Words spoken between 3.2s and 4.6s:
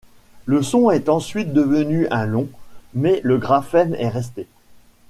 le graphème est resté.